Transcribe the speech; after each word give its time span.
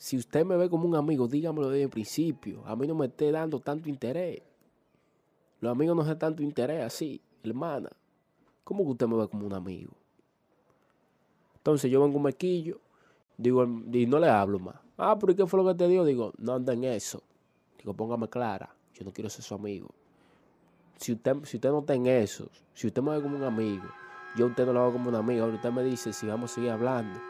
Si 0.00 0.16
usted 0.16 0.46
me 0.46 0.56
ve 0.56 0.70
como 0.70 0.88
un 0.88 0.96
amigo, 0.96 1.28
dígamelo 1.28 1.68
desde 1.68 1.82
el 1.82 1.90
principio. 1.90 2.62
A 2.64 2.74
mí 2.74 2.86
no 2.86 2.94
me 2.94 3.04
esté 3.04 3.30
dando 3.30 3.60
tanto 3.60 3.90
interés. 3.90 4.40
Los 5.60 5.70
amigos 5.70 5.94
no 5.94 6.06
se 6.06 6.16
tanto 6.16 6.42
interés 6.42 6.82
así, 6.82 7.20
hermana. 7.42 7.90
¿Cómo 8.64 8.82
que 8.82 8.92
usted 8.92 9.06
me 9.06 9.16
ve 9.18 9.28
como 9.28 9.46
un 9.46 9.52
amigo? 9.52 9.92
Entonces 11.54 11.90
yo 11.90 12.00
vengo 12.00 12.16
un 12.16 12.22
mequillo, 12.22 12.80
digo, 13.36 13.62
y 13.92 14.06
no 14.06 14.18
le 14.18 14.30
hablo 14.30 14.58
más. 14.58 14.76
Ah, 14.96 15.18
pero 15.20 15.36
¿qué 15.36 15.46
fue 15.46 15.62
lo 15.62 15.68
que 15.68 15.74
te 15.74 15.86
dio? 15.86 16.02
Digo, 16.06 16.32
no 16.38 16.54
anda 16.54 16.72
en 16.72 16.84
eso. 16.84 17.22
Digo, 17.76 17.92
póngame 17.92 18.26
clara. 18.26 18.74
Yo 18.94 19.04
no 19.04 19.12
quiero 19.12 19.28
ser 19.28 19.44
su 19.44 19.54
amigo. 19.54 19.90
Si 20.96 21.12
usted, 21.12 21.44
si 21.44 21.58
usted 21.58 21.68
no 21.68 21.80
está 21.80 21.92
en 21.92 22.06
eso, 22.06 22.48
si 22.72 22.86
usted 22.86 23.02
me 23.02 23.10
ve 23.10 23.22
como 23.22 23.36
un 23.36 23.44
amigo, 23.44 23.84
yo 24.34 24.46
a 24.46 24.48
usted 24.48 24.64
no 24.64 24.72
lo 24.72 24.80
hago 24.80 24.92
como 24.94 25.10
un 25.10 25.16
amigo. 25.16 25.44
Ahora 25.44 25.56
usted 25.56 25.70
me 25.70 25.84
dice 25.84 26.14
si 26.14 26.26
vamos 26.26 26.52
a 26.52 26.54
seguir 26.54 26.70
hablando 26.70 27.29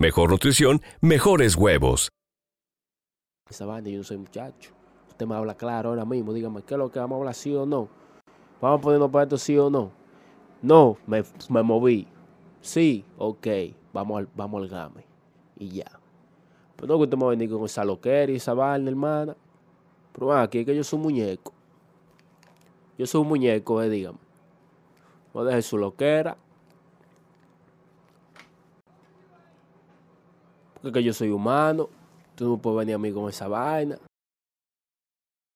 mejor 0.00 0.30
nutrición, 0.30 0.80
mejores 1.02 1.56
huevos. 1.56 2.10
Esa 3.50 3.66
vaina, 3.66 3.90
yo 3.90 3.98
no 3.98 4.04
soy 4.04 4.16
muchacho. 4.16 4.72
Usted 5.10 5.26
me 5.26 5.34
habla 5.34 5.54
claro 5.54 5.90
ahora 5.90 6.06
mismo. 6.06 6.32
Dígame, 6.32 6.62
¿qué 6.62 6.74
es 6.74 6.78
lo 6.78 6.90
que 6.90 6.98
vamos 6.98 7.16
a 7.16 7.18
hablar, 7.18 7.34
sí 7.34 7.54
o 7.54 7.66
no? 7.66 7.88
Vamos 8.62 8.78
a 8.78 8.80
ponernos 8.80 9.10
para 9.10 9.24
esto, 9.24 9.36
sí 9.36 9.58
o 9.58 9.68
no. 9.68 9.92
No, 10.62 10.96
me, 11.06 11.22
moví. 11.62 12.08
Sí, 12.62 13.04
ok, 13.18 13.46
vamos 13.92 14.20
al, 14.20 14.28
vamos 14.34 14.62
al 14.62 14.68
game. 14.68 15.04
Y 15.58 15.68
ya. 15.68 16.00
Pero 16.76 16.88
no 16.88 16.96
que 16.96 17.04
usted 17.04 17.18
me 17.18 17.24
va 17.24 17.30
a 17.32 17.36
venir 17.36 17.50
con 17.50 17.62
esa 17.64 17.84
loquera 17.84 18.32
y 18.32 18.36
esa 18.36 18.54
vaina, 18.54 18.88
hermana. 18.88 19.36
Pero 20.14 20.32
aquí 20.32 20.60
es 20.60 20.66
que 20.66 20.74
yo 20.74 20.82
soy 20.82 20.96
un 20.96 21.02
muñeco. 21.02 21.52
Yo 22.96 23.06
soy 23.06 23.20
un 23.20 23.28
muñeco, 23.28 23.82
eh, 23.82 23.90
dígame. 23.90 24.18
No 25.34 25.44
deje 25.44 25.60
su 25.60 25.76
loquera. 25.76 26.38
Porque 30.82 31.02
yo 31.02 31.12
soy 31.12 31.30
humano. 31.30 31.88
Tú 32.34 32.48
no 32.48 32.56
puedes 32.56 32.78
venir 32.78 32.94
a 32.94 32.98
mí 32.98 33.12
con 33.12 33.28
esa 33.28 33.48
vaina. 33.48 33.98